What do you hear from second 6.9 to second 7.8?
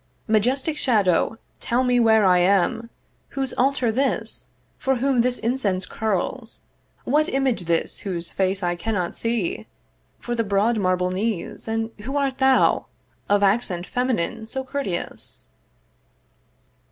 'What image